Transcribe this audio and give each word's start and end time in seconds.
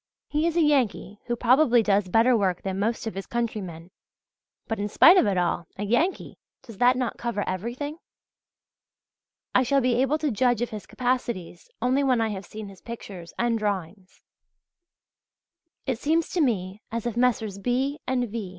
He 0.27 0.47
is 0.47 0.57
a 0.57 0.63
Yankee 0.63 1.19
who 1.27 1.35
probably 1.35 1.83
does 1.83 2.07
better 2.07 2.35
work 2.35 2.63
than 2.63 2.79
most 2.79 3.05
of 3.05 3.13
his 3.13 3.27
countrymen; 3.27 3.91
but 4.65 4.79
in 4.79 4.89
spite 4.89 5.15
of 5.15 5.27
it 5.27 5.37
all 5.37 5.67
a 5.77 5.83
Yankee! 5.83 6.39
Does 6.63 6.79
that 6.79 6.97
not 6.97 7.19
cover 7.19 7.47
everything? 7.47 7.99
I 9.53 9.61
shall 9.61 9.79
be 9.79 10.01
able 10.01 10.17
to 10.17 10.31
judge 10.31 10.63
of 10.63 10.71
his 10.71 10.87
capacities 10.87 11.69
only 11.83 12.03
when 12.03 12.19
I 12.19 12.29
have 12.29 12.47
seen 12.47 12.67
his 12.67 12.81
pictures 12.81 13.31
and 13.37 13.59
drawings. 13.59 14.23
It 15.85 15.99
seems 15.99 16.29
to 16.29 16.41
me 16.41 16.81
as 16.91 17.05
if 17.05 17.15
Messrs. 17.15 17.59
B. 17.59 17.99
and 18.07 18.27
V. 18.27 18.49